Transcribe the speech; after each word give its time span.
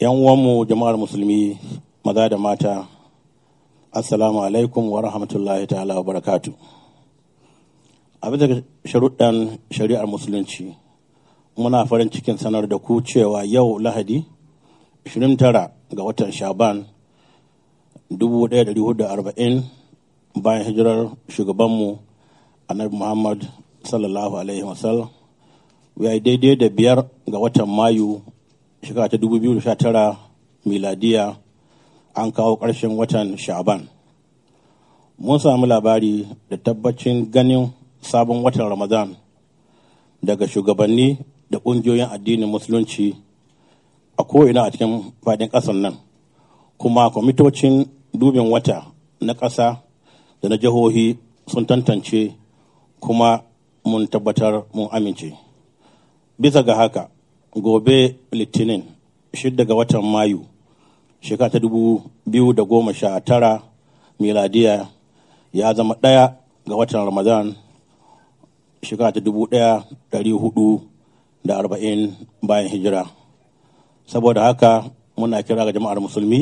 'yan 0.00 0.12
uwanmu 0.12 0.64
jama'ar 0.68 0.96
musulmi 1.00 1.56
maza 2.04 2.28
da 2.28 2.36
mata 2.38 2.84
assalamu 3.92 4.44
alaikum 4.44 4.84
wa 4.92 5.00
rahmatullahi 5.00 5.64
ta'ala 5.66 5.96
wa 5.96 6.04
barakatu 6.04 6.52
a 8.20 8.28
bisa 8.30 8.60
sharuɗan 8.84 9.56
shari'ar 9.72 10.04
musulunci 10.04 10.76
muna 11.56 11.86
farin 11.88 12.10
cikin 12.12 12.36
sanar 12.36 12.68
da 12.68 12.76
ku 12.78 13.00
cewa 13.00 13.40
yau 13.48 13.78
lahadi 13.80 14.20
29 15.08 15.96
ga 15.96 16.02
watan 16.04 16.28
shaban 16.32 16.84
1440 18.12 19.64
bayan 20.44 20.64
hijirar 20.68 21.08
shugabanmu 21.32 21.96
annabi 22.68 22.92
muhammad 23.00 23.48
sallallahu 23.80 24.36
alaihi 24.44 24.60
wasallam 24.62 25.08
ya 25.96 26.20
daidai 26.20 26.56
da 26.60 26.68
biyar 26.68 27.08
ga 27.32 27.38
watan 27.40 27.64
mayu 27.64 28.20
shekara 28.82 29.08
ta 29.08 29.16
2019 29.16 30.16
miladiya 30.66 31.36
an 32.14 32.32
kawo 32.32 32.56
ƙarshen 32.56 32.96
watan 32.96 33.36
sha'ban 33.36 33.88
mun 35.18 35.38
sami 35.38 35.66
labari 35.66 36.26
da 36.50 36.56
tabbacin 36.56 37.30
ganin 37.30 37.70
sabon 38.00 38.42
watan 38.42 38.68
ramadan 38.68 39.16
daga 40.22 40.46
shugabanni 40.48 41.18
da 41.50 41.58
ƙungiyoyin 41.58 42.08
addinin 42.10 42.48
musulunci 42.48 43.14
a 44.18 44.24
ko'ina 44.24 44.62
a 44.66 44.70
cikin 44.70 45.12
faɗin 45.24 45.48
ƙasar 45.50 45.74
nan 45.74 45.96
kuma 46.78 47.10
kwamitocin 47.10 47.86
dubin 48.14 48.50
wata 48.50 48.86
na 49.20 49.34
ƙasa 49.34 49.82
da 50.42 50.48
na 50.48 50.56
jihohi 50.56 51.18
sun 51.46 51.66
tantance 51.66 52.34
kuma 53.00 53.42
mun 53.84 54.06
tabbatar 54.08 54.64
mun 54.74 54.88
amince. 54.92 55.32
Bisa 56.38 56.62
ga 56.62 56.74
haka 56.74 57.08
gobe 57.54 58.16
litinin 58.32 58.82
6 59.34 59.64
ga 59.68 59.74
watan 59.74 60.02
mayu 60.04 60.40
shekara 61.20 61.50
ta 61.52 61.58
dubu 61.58 62.02
biyu 62.26 62.52
da 62.52 62.62
goma 62.64 62.92
sha 62.94 63.20
tara 63.20 63.62
miladiya 64.20 64.88
ya 65.52 65.74
zama 65.74 65.94
ɗaya 66.02 66.24
ga 66.68 66.74
watan 66.76 67.04
ramadan 67.06 67.46
shekara 68.86 69.12
ta 69.12 69.20
dubu 69.20 69.46
ɗaya 69.50 69.84
ɗari 70.12 70.30
huɗu 70.32 70.80
da 71.46 71.58
arba'in 71.62 72.10
bayan 72.42 72.68
hijira. 72.72 73.02
Saboda 74.06 74.42
haka 74.50 74.90
muna 75.16 75.42
kira 75.46 75.64
ga 75.66 75.72
jama'ar 75.72 75.98
musulmi 76.02 76.40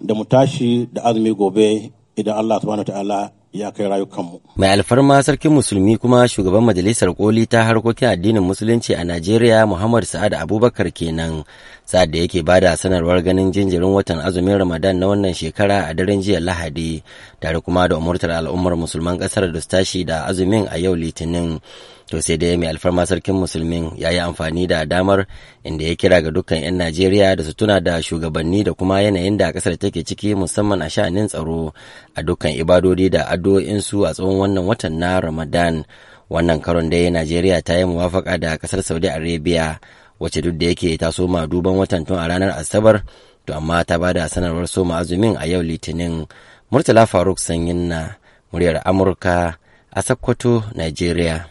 da 0.00 0.14
mu 0.14 0.24
tashi 0.24 0.86
da 0.92 1.00
azumi 1.08 1.32
gobe 1.34 1.90
idan 2.16 2.36
allah 2.38 2.60
subhanahu 2.62 2.86
wa 2.86 2.92
ta'ala 2.94 3.20
ya 3.52 3.70
kai 3.72 3.88
rayukanmu. 3.88 4.40
Mai 4.56 4.68
alfarma 4.70 5.22
sarkin 5.22 5.52
musulmi 5.52 5.96
kuma 5.96 6.28
shugaban 6.28 6.64
majalisar 6.64 7.14
koli 7.16 7.46
ta 7.46 7.64
harkokin 7.64 8.08
addinin 8.08 8.42
musulunci 8.44 8.94
a 8.94 9.04
Najeriya 9.04 9.66
Muhammad 9.66 10.04
Sa'ad 10.04 10.32
Abubakar 10.36 10.90
kenan 10.92 11.44
sa'ad 11.88 12.10
da 12.12 12.18
yake 12.18 12.42
ba 12.44 12.60
da 12.60 12.76
sanarwar 12.76 13.22
ganin 13.24 13.52
jinjirin 13.52 13.88
watan 13.88 14.20
azumin 14.20 14.58
Ramadan 14.58 15.00
na 15.00 15.06
wannan 15.08 15.32
shekara 15.34 15.88
a 15.88 15.94
daren 15.94 16.20
jiya 16.20 16.40
Lahadi 16.40 17.02
tare 17.40 17.60
kuma 17.60 17.88
da 17.88 17.96
umurtar 17.96 18.30
al'ummar 18.30 18.76
musulman 18.76 19.16
ƙasar 19.18 19.52
da 19.52 19.60
su 19.60 19.68
tashi 19.68 20.04
da 20.04 20.26
azumin 20.28 20.68
a 20.70 20.76
yau 20.78 20.94
Litinin. 20.94 21.60
To 22.08 22.22
sai 22.24 22.36
dai 22.40 22.56
mai 22.56 22.68
alfarma 22.72 23.04
sarkin 23.04 23.36
musulmin 23.36 23.92
ya 24.00 24.08
yi 24.10 24.18
amfani 24.18 24.66
da 24.66 24.84
damar 24.88 25.26
inda 25.64 25.84
ya 25.84 25.92
kira 25.94 26.22
ga 26.24 26.30
dukkan 26.32 26.56
'yan 26.64 26.80
Najeriya 26.80 27.36
da 27.36 27.44
su 27.44 27.52
tuna 27.52 27.80
da 27.84 28.00
shugabanni 28.00 28.64
da 28.64 28.72
kuma 28.72 29.00
yanayin 29.04 29.36
da 29.36 29.52
ƙasar 29.52 29.76
take 29.76 30.00
ciki 30.04 30.32
musamman 30.34 30.80
a 30.80 30.88
sha'anin 30.88 31.28
tsaro 31.28 31.74
a 32.16 32.22
dukkan 32.24 32.56
ibadodi 32.56 33.10
da 33.12 33.28
addu'o'insu 33.38 34.02
a 34.04 34.10
tsawon 34.12 34.36
wannan 34.42 34.66
watan 34.66 34.98
na 34.98 35.22
Ramadan. 35.22 35.86
Wannan 36.28 36.60
karon 36.60 36.90
dai 36.92 37.08
Najeriya 37.08 37.62
ta 37.64 37.78
yi 37.80 37.88
muwafaka 37.88 38.36
da 38.36 38.58
ƙasar 38.60 38.82
Saudi 38.84 39.08
Arabia 39.08 39.80
wacce 40.20 40.42
duk 40.44 40.58
da 40.60 40.66
yake 40.74 40.98
ta 41.00 41.08
soma 41.14 41.46
duban 41.48 41.78
watan 41.80 42.04
tun 42.04 42.18
a 42.20 42.28
ranar 42.28 42.52
Asabar 42.52 43.00
to 43.46 43.56
amma 43.56 43.80
ta 43.88 43.96
ba 43.96 44.12
da 44.12 44.28
sanarwar 44.28 44.68
soma 44.68 45.00
azumin 45.00 45.40
a 45.40 45.46
yau 45.48 45.62
Litinin. 45.64 46.28
Murtala 46.68 47.08
Faruk 47.08 47.40
Sanyin 47.40 47.88
na 47.88 48.20
muryar 48.52 48.84
Amurka 48.84 49.56
a 49.88 50.00
Sokoto, 50.04 50.68
Najeriya. 50.76 51.48